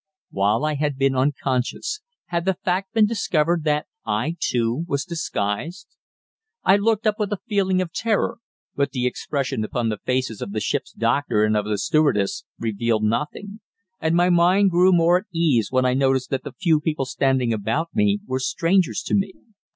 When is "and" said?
11.43-11.55, 13.99-14.15